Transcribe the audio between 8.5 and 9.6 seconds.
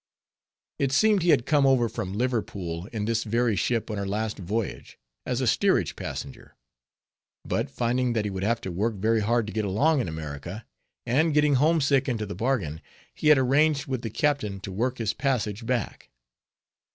to work very hard to